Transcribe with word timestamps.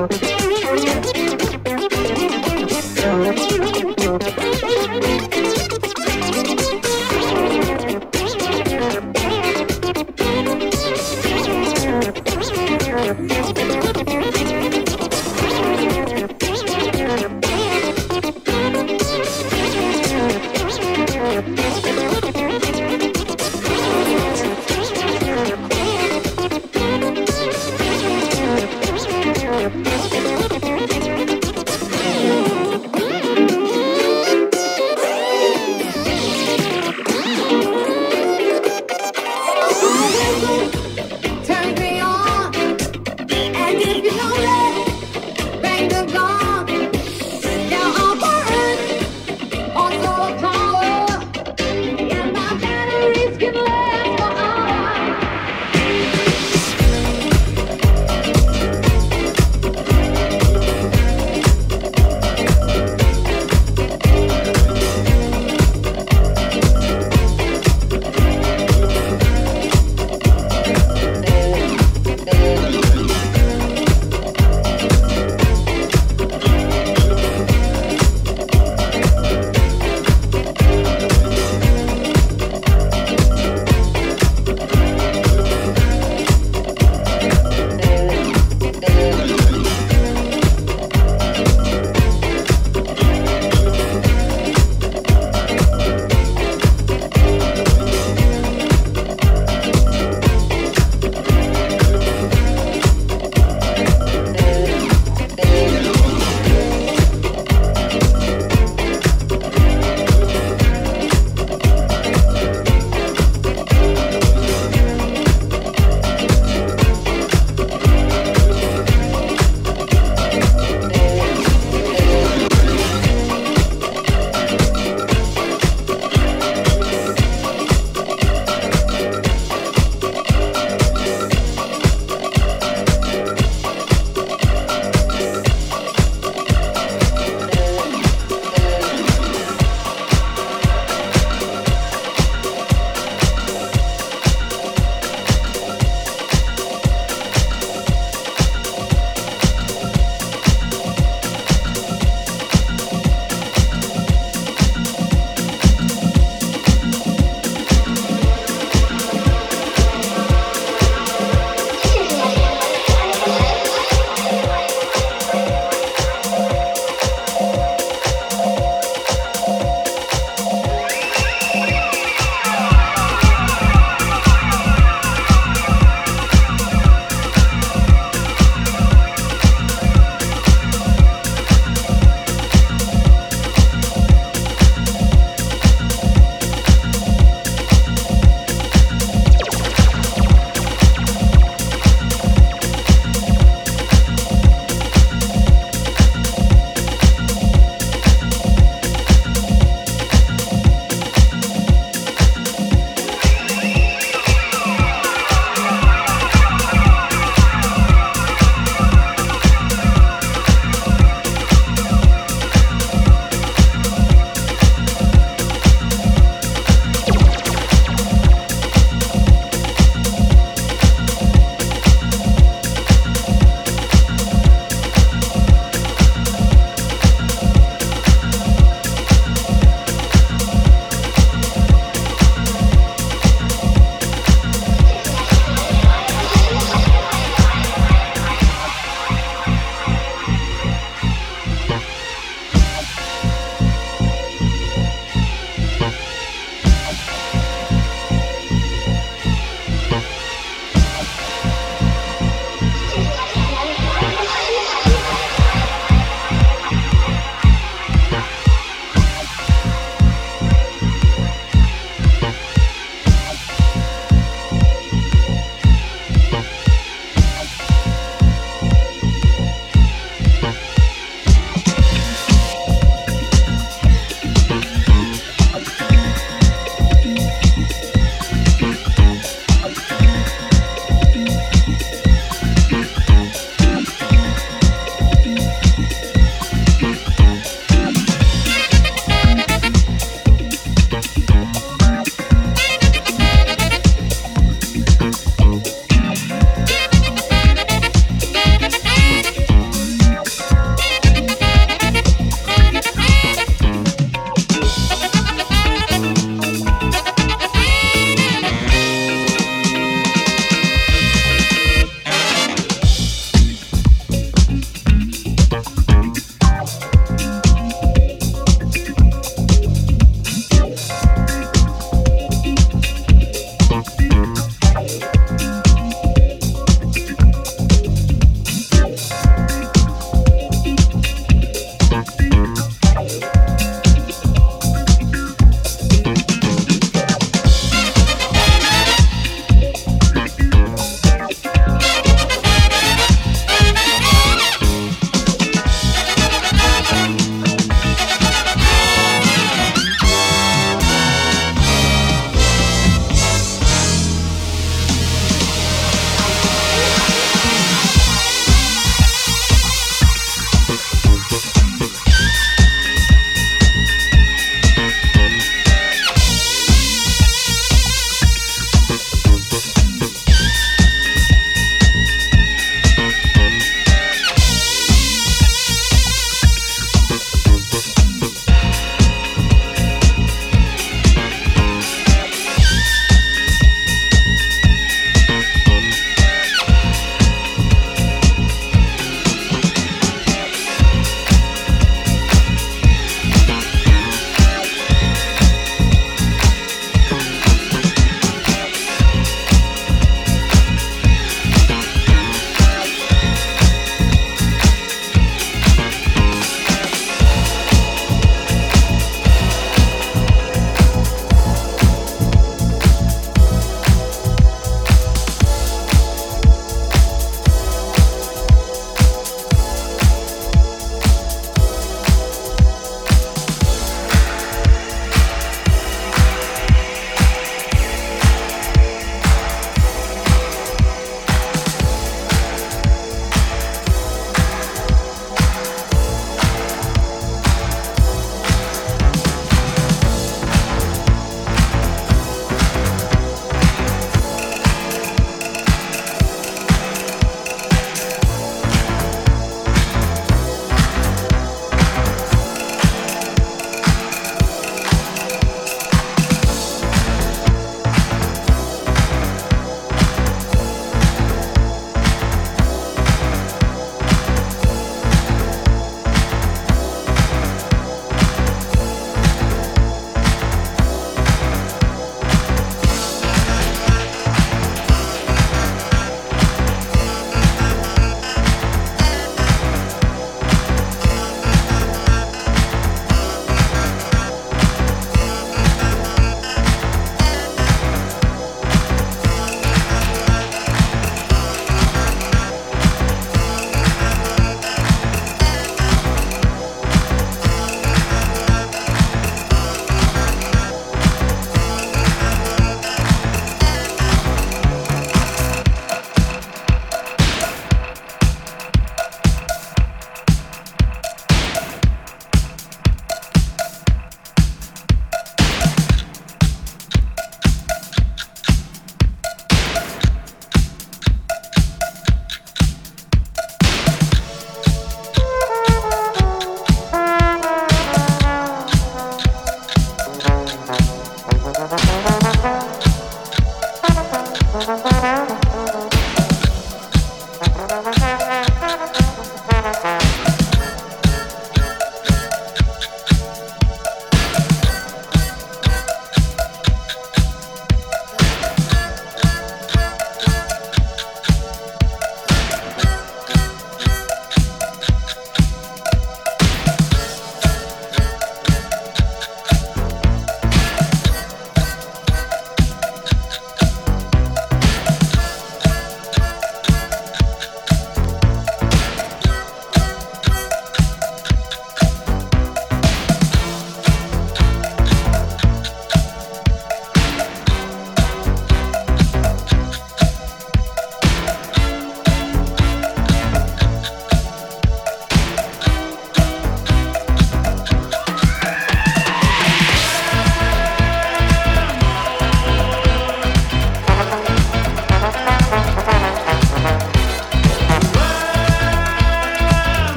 Música 0.00 0.59